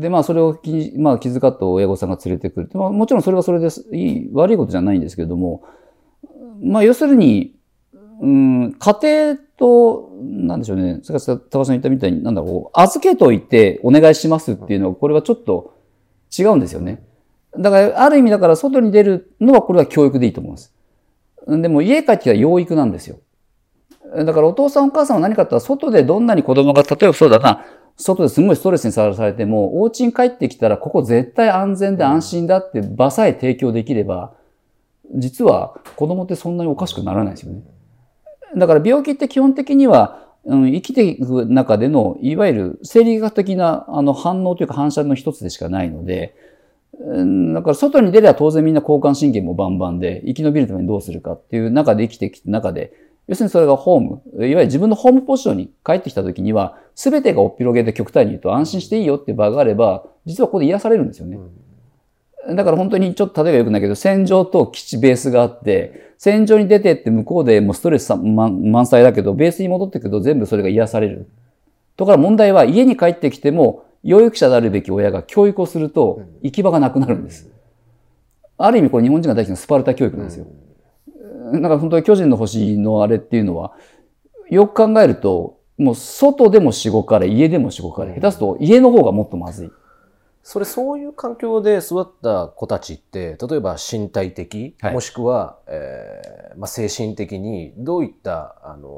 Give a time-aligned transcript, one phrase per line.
[0.00, 2.70] で、まあ、それを気,、まあ、気遣った親御さんが連れてくる。
[2.74, 3.86] まあ、もちろんそれはそれです。
[3.92, 5.62] いい、悪いことじゃないんですけれども、
[6.62, 7.54] まあ、要するに、
[8.20, 15.74] うん、家庭と、なんでしょうね、さっき高橋さん言ったみたいに、なんだろう、預けといてお願いしますっていうのは、これはちょっと
[16.36, 17.02] 違うんですよね。
[17.58, 20.72] だから、ある意味だから外に出るのはこれは教育でいいと思います。
[21.46, 23.18] でも家帰ってきたら養育なんですよ。
[24.14, 27.64] だからお父さんお母さんは何かって言ったら、外でどんなに子供が、例えばそうだな、
[27.96, 34.32] 外ですごいストレスにさらされても、お家に帰ってきたら、ここ絶対安全で安心だって場さえ提供できれば、
[35.14, 37.62] 実は子供ってそんなにおかしくならないですよね。
[38.56, 46.34] だから病気って基本的には、うん、生きていく中での、いわゆる生理学的なあの反応というか反射の一つでしかないので、
[47.54, 52.92] だから外に出れば当然みんな交感神経もバンバンで、生き延びるためにどうするかっていう中で生きてきた中で、
[53.32, 61.38] 要するにそれがホーム、いわゆる自分のホームポジションに帰ってきた時には、すべてがおっぴろげで極端に言うと安心していいよっていう場があれば、実はここで癒されるんですよね。
[62.54, 71.30] だから本当にちょっと例えば良くないけど、戦場と基地ベースがあって、戦場に出てって向こうでもうストレス満載だけど、ベースに戻ってくると全部それが癒される。
[71.96, 77.50] とから問題は家に帰ってきても、養育者であるべき親が教育をすると行き場がなくなるんです。
[78.58, 80.46] ある意味これ日本人が大好きなスパルタ教育なんですよ。
[81.52, 83.74] なんか本当に巨人の星のあれっていうのは、
[84.50, 89.70] よく考えると、もう外でもしごかれ、家でもしごかれ、下手すと家の方がもっとまずい。
[90.42, 98.88] それそういう環境で育った子たちって、例えば身体的、はい、もしくは、えーまあ、精神的にどういった、あの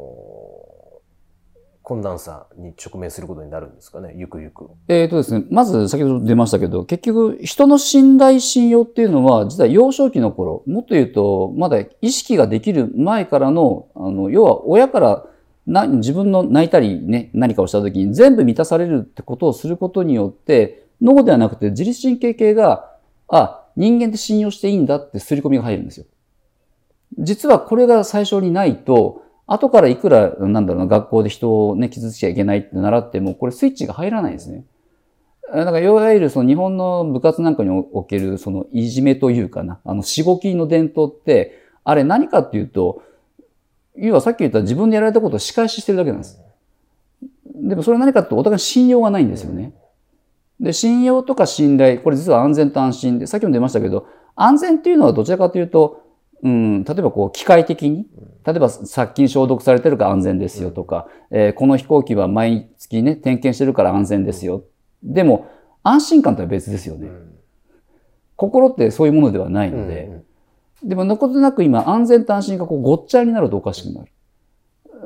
[1.84, 4.70] 困難さに直面することになるんですかね、ゆくゆく。
[4.88, 15.26] えっ、ー、とですね、まず先ほど出ましたけど、結局人の信頼信用っていうのは、実は幼少期の頃、もっと言うと、まだ意識ができる前からの、あの、要は親から
[15.66, 22.96] な自分の泣いたりね、何かをした時に全部満たされるってことをすることによって、脳ではなくて自律神経系が、
[23.28, 26.06] あ、人間って信用していいんだって刷り込みが入るんですよ。
[27.18, 34.64] 実はこれが最初にないと、後からいくら、なんだろうな、学校で人をね、傷つきちゃいけないって習っても、これスイッチが入らないですね。
[35.52, 43.02] だから、いわゆるその日本の部活なんかにおける、そのいじめというかな、あの、しごきの伝統って、あれ何かっていうと、
[43.96, 46.40] 要はさっき言った自分でやられたことを仕返ししてるだけなんです。
[47.54, 49.72] でもそれ何かってお互い信用がないんですよね。
[50.58, 56.03] で、信用とか信頼、これ実は安全と安心で、さっきも出ましたけど、安全っていうのはどちらかというと、
[56.44, 58.06] うん、例えばこう機械的に、
[58.44, 64.62] 例えば殺菌消毒されてるから安全ですよとか、えー、この飛行機は毎月ね、点検してるから安全ですよ。
[65.02, 65.50] でも、
[65.82, 67.08] 安心感とは別ですよね。
[68.36, 70.22] 心ってそういうものではないので、
[70.82, 74.12] でも、のことなく今、安全と安心がこうごっちゃになるとおかしくなる。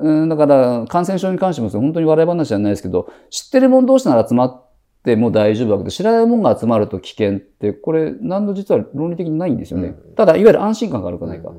[0.01, 4.68] うん、だから、感染症に関しても本当に笑い話じゃないですけど、知ってる者同士なら集まって
[5.17, 9.95] も大丈夫だけど、知らない者が集まると危険って、これ、何の実は論理的にないんですよね。
[10.17, 11.53] ただ、いわゆる安心感があるかないか。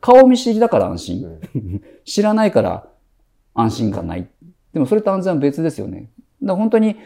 [0.00, 1.40] 顔見知りだから安心。
[2.04, 2.88] 知らないから
[3.54, 4.28] 安心感ない。
[4.72, 6.10] でもそれと安全は別ですよね。
[6.42, 6.96] だから本当に、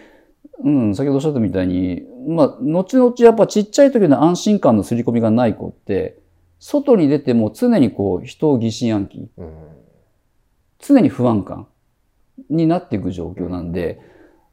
[0.62, 6.18] うん、先ほどおっしゃったみたいに、まあ、後々やっぱちっちゃい時の安心感の刷り込みがない子って、
[6.58, 9.28] 外に出ても常にこう人を疑心暗鬼、
[10.78, 11.66] 常に不安感
[12.48, 14.00] になっていく状況なんで、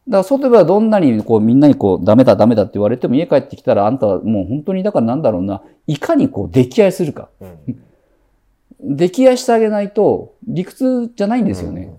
[0.08, 7.30] だから外ではどんなにこうみんなにこうダメだダメだって言われても家帰ってきたらあんたはもう本当にだからなんだろうな、いかにこう溺愛するか。
[7.40, 7.58] うん
[8.84, 11.94] 溺愛してあげないと理屈じゃないんですよね。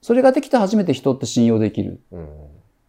[0.00, 2.00] それができて初めて人って信用できる。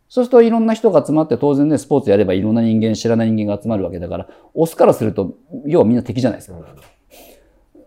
[0.07, 5.35] そうするといろんな人が集まって当然ね、スポーツやればいろんな人間、知らない人間が集まるわけだから、オスからすると、
[5.65, 6.59] 要はみんな敵じゃないですか。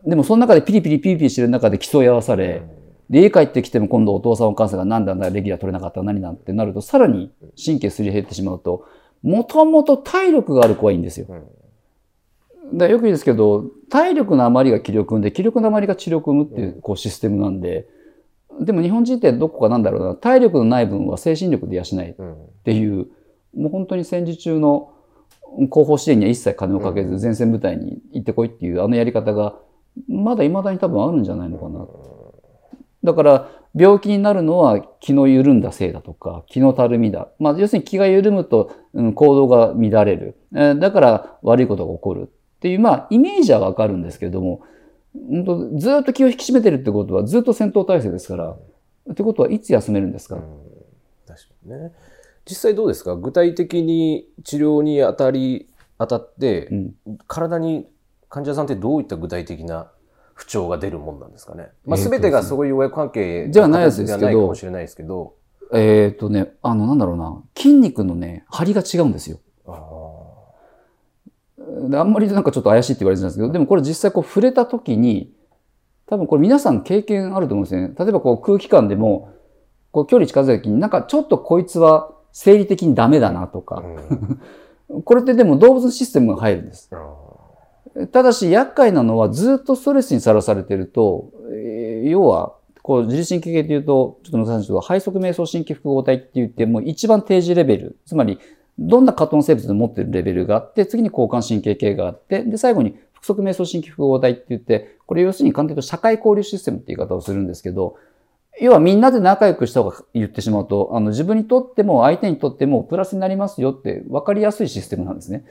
[0.05, 2.63] でもその中でピリピリピリピリしてる中で競い合わされ、
[3.13, 7.31] で、家帰ってきても今度お父さんお母さんがなんだんだレギュラー取れなかった何なんてなると、さらに
[7.63, 8.87] 神経すり減ってしまうと、
[9.23, 11.27] もともと体力がある子はいいんですよ。
[12.73, 17.87] だよく言うんですけど、体力の余りが気力生んで、気力の余りが知力生むっていうこうシステムなんで、
[18.61, 22.15] でも日本人ってどこかなんだろうな、体力のない分は精神力で養いっ
[22.65, 23.09] ていう、
[23.55, 24.91] もう本当に戦時中の
[25.69, 29.57] 後方支援には一切金をかけず前線部隊に行ってこいっていうあのやり方が、
[30.09, 31.82] まだ未だに多分あるんじゃないのかな。
[33.05, 37.29] だから、病気になるのは気の緩んだせいだとか、気のたるみだ。
[37.39, 40.37] まあ、要するに気が緩むと、うん、行動が乱れる。
[40.55, 42.23] えー、だから悪いことが起こる。
[42.23, 42.27] っ
[42.61, 44.63] ていう、まあ、イメージはわかるんですけれども、
[45.15, 48.51] 本当ずっと気を引き締めてるってことは、ずっと戦闘態勢ですから、
[49.11, 50.43] ってことはいつ休めるんですか、うん、
[51.27, 51.93] 確かにね。
[52.45, 53.17] 実際どうですか？
[53.17, 55.69] 具体的に治療に当たり、
[55.99, 56.95] 当たって、うん、
[57.27, 57.89] 体に
[58.29, 59.91] 患者さんってどういった具体的な
[60.35, 61.69] 不調が出るもんなんですかね。
[61.85, 65.35] まあ、全てがそういう親子関係じゃないですけど、かもしれないですけど。
[65.73, 69.39] えっ、とね、あの、なんだろうな、筋肉のね、張りが違うんですよ。
[71.89, 75.33] であんまりなんかちょっと怪しいって言われてるんですけど、でもこれ実際こう触れた時に、
[76.07, 77.95] 多分これ皆さん経験あると思うんですね。
[77.99, 79.31] 例えばこう空気感でも、
[79.91, 83.83] こう距離近づいた時になんかちょっとこいつは生理的にダメだなとか、
[85.05, 86.91] これってでも動物のシステムが入るんです。
[88.11, 97.97] ただし厄介なのはずっとストレスにさらされてると、えー要は、こう、自律神経系っていうと、ちょっと難しいんですけど、背側瞑想神経複合体って言って、もう一番定時レベル。
[98.07, 98.39] つまり、
[98.79, 107.97] どんなカトン生物でも持ってるレベルがあって、次に交感神経系があって、で、最後に複足瞑想神経複合体って言って、これ要するに簡単に言うと社会交流システムって言い方をするんですけど、
[108.61, 115.45] 要はみんなで仲良くした方が言ってしまうと、あの自分にとっても相手にとってもプラスになりますよって分かりやすいシステムなんですね。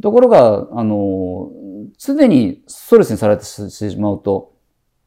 [0.00, 1.50] ところが、あの、
[1.98, 4.52] 常にストレスにされてしまうと、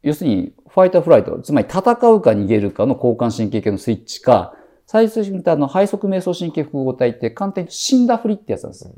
[0.04, 4.54] 要するにファイターフライト、つまり戦うか逃げるかの交感神経系のスイッチか、
[4.86, 8.94] 最終的にあの背側瞑想神経複合体って簡単に死んだふりってやつなんです。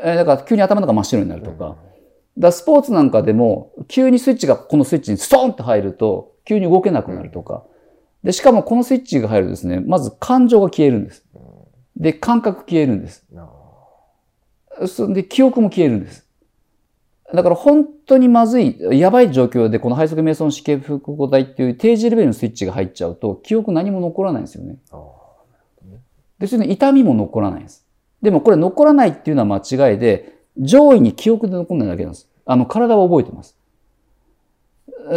[0.00, 1.76] えだから急に頭の中真っ白になるとか。
[2.38, 7.64] だスポーツなんかでも、急にスイッチがこのスイッチにストーンって入ると、急に動けなくなるとか。
[8.22, 11.24] で、しかもこのスイッチが入るとですね、まず感情が消えるんです。
[11.96, 13.26] で、感覚消えるんです。
[14.86, 16.26] そんで、記憶も消えるんです。
[17.32, 24.78] だから本当にまずい、やばい状況でこの背側瞑想神経複合体っていう定時レベルのスイッチが入っちゃうと、記憶何も残らないんですよね。
[26.38, 27.86] で、それで痛みも残らないんです。
[28.22, 32.28] でもこれ残らないっていうのは間違いで、上位に記憶で残んないだけなんです。
[32.46, 33.56] あの、体は覚えてます。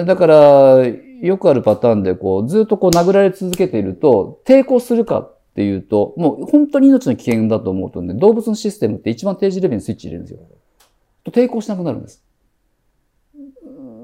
[0.05, 0.85] だから、
[1.21, 10.39] よくあるパターンで、こう、ずっとこう殴られ続けていると、抵抗するかっていうと、もう本当に命の危険だと思うとね、動物のシステムって一番定時レベルにスイッチ入れるんですよ。
[11.23, 12.23] と抵抗しなくなるんです。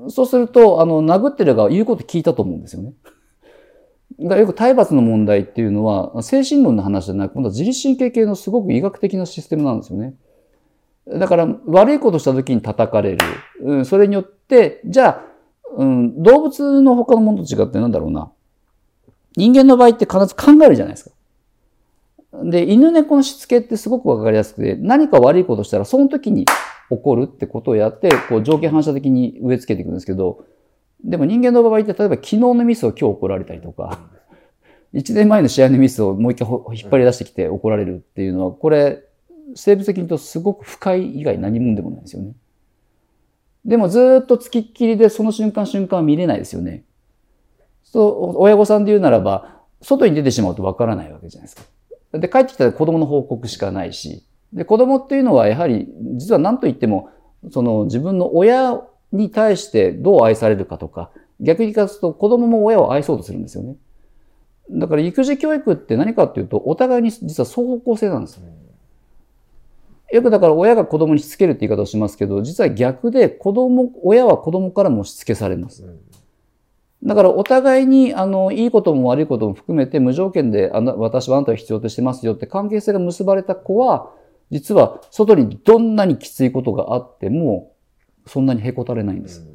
[0.10, 2.94] そうすると、あの、殴ってる側言うこと聞いたと思うんですよね。
[4.20, 10.16] だからよく体罰の問題っていうのは、精神論の話じゃなく、今度は自律神経系のすごく医学的なシステムなんですよね。
[11.08, 13.18] だから、悪いことした時に叩かれる。
[13.62, 15.22] うん、それによって、じゃあ、
[15.78, 18.32] うん、動物の他のものと違ってなんだろうな。
[19.36, 21.12] 人間の場合って必ず考えるじゃないですか。
[22.44, 26.46] で、犬猫のしつけってすごくわかりやすくて、何か悪いことしたら、その時に
[26.90, 30.46] 起こるってことをやって、こう条件反射的に植え付けていくんですけど、
[31.04, 34.00] でも人間の場合って、例えば昨日のミスを今日怒られたりとか、
[34.94, 39.04] 1年前の試合のミスをもう一回引っ張り出してきて怒られるっていうのは、これ、
[39.56, 42.34] 生物的に言うとすごく不快以外何もんでもないですよね。
[43.66, 46.84] でもずっと付きっきりでその瞬間瞬間は見れないですよね。
[47.84, 51.64] そう、親御さんで言うならば、外に出てしまうとわからないわけじゃないですか。
[52.14, 54.24] で、帰ってきたら子供の報告しかないし、
[54.54, 57.10] で、子供っていうのはやはり、実は何と言っても、
[57.52, 58.82] その自分の親
[59.12, 63.76] に対してどう愛されるかとか、逆に言い方すと子供も親を愛そうとするんですよね。
[64.70, 68.36] だから育児教育って何かっていうと、お互いに実は双方向性なんです。
[68.36, 68.44] よ
[70.12, 75.86] よくだから親が子供にしつけるって言い方をしますけど、実は逆で子供、親は子供からもしつけされます。
[77.04, 84.12] だからお互いに、あの、いいことも悪いことも含めて無条件で、あの、私はあなたを必要としてますよって関係性が結ばれた子は、
[84.50, 87.74] 実は外にどんなにきついことがあっても、
[88.26, 89.46] そんなにへこたれないんです。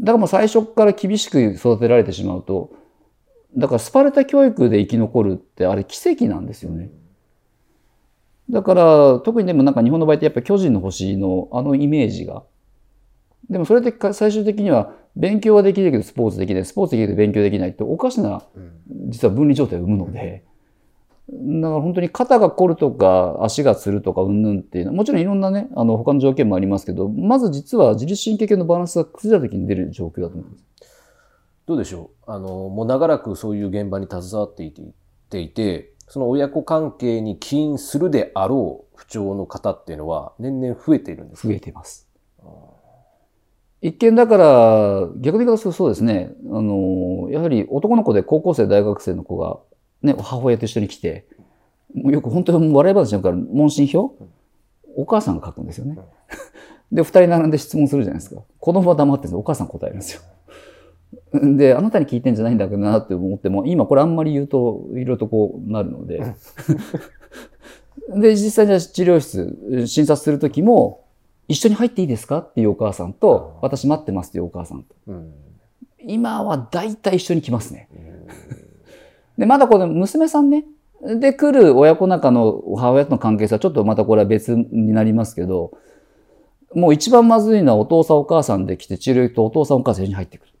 [0.00, 2.72] だからもう最初から厳しく育てられてしまうと、
[3.56, 6.90] だからスパルタ教育で生き残るってあれ奇跡なんですよね。
[8.50, 12.44] だから特にでもなんか日本の場合ってやっぱり巨人の星のあのイメージが。
[13.50, 18.42] でもそれでか最終的には勉強はできるけどスポーツできない、スポーツできるけど勉強できないっておかしな
[19.08, 20.44] 実は分離状態を生むので。
[21.30, 30.64] だから本当に肩が凝るとか足がつるとかうんぬんっていうのはもちろんいろんなねあの他の条件もありますけどまず実は自律神経系のバランスが崩れた時に出る状況だと思います。
[31.64, 32.30] どうでしょう？
[32.30, 34.82] あの、もう長らくそういう現場に携わっていて
[35.30, 41.48] ていて、その親子関係に起因するであろう不調の方っていうのは年々増えているんですか？
[41.48, 42.08] 増えています。
[43.82, 49.58] 一見だから、逆に言い方するとそうですね、あの、やはり男の子で高校生、大学生の子が、
[50.02, 51.26] ね、母親と一緒に来て、
[51.94, 54.14] よく本当に笑い話だから、問診票
[54.96, 55.98] お母さんが書くんですよね。
[56.92, 58.42] で、二人並んで質問するじゃないですか。
[58.60, 60.22] 子供は黙ってお母さん答えるんですよ。
[61.56, 66.22] で、あなたに聞いてんじゃないんだけどなって思っても、今これあんまり言うと、いろいろとこうなるので。
[68.14, 71.01] で、実際には治療室、診察するときも、
[71.48, 72.38] 一緒に入っていいですか？
[72.38, 74.94] っていうお母さんと、私待ってますっていうお母さんと。
[75.06, 75.32] うん
[76.04, 77.88] 今は大体一緒に来ますね。
[79.38, 80.64] で、まだこの娘さんね。
[81.20, 85.78] で、来る親子仲の母親との関係性はちょっとまたこれは別になりますけど、
[86.74, 90.52] もう一番まずいのはお父さんお母さんで来て治療行くとお父さんお母さん一緒に入ってくる。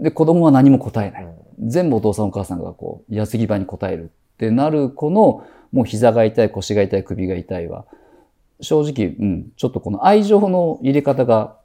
[0.00, 1.28] で、子供は何も答えない。
[1.60, 7.84] 全部お父さんお母さんがこう、矢継ぎ場に答えるってなる子の、もう膝が痛い、腰が痛い、首が痛いは、
[8.60, 11.56] 正直、うん、ちょっとこの愛情の入れ方が、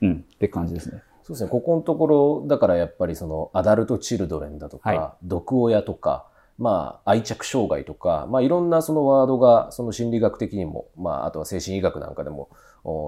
[0.00, 1.02] うん、って感じですね。
[1.22, 1.50] そうですね。
[1.50, 6.28] ここのところ、だからやっぱりそのアダルトチルドレンだとか、はい、毒親とか、
[6.58, 12.48] まあ愛着障害とか、まあいろんなそのワードがその心理学的にも、まああとは精神医学なんかでも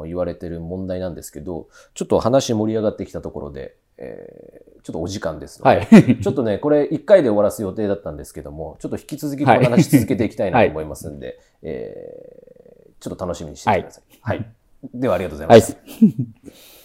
[0.06, 14.04] 言われてる問題なんですけど、ちょっと話盛り上がってきたところで、えー、ちょっとお時間ですので、はい、 ちょっとね、これ1回で終わらす予定だったんですけども、ちょっと引き続きこの話続けていきたいなと思いますんで、はい、えー、ちょっと楽しみにしててください。
[14.20, 14.46] はい、はい。
[14.94, 15.72] ではありがとうございます。
[15.72, 16.77] はい